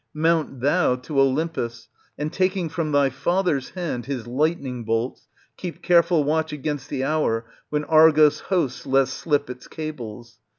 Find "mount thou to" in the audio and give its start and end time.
0.15-1.19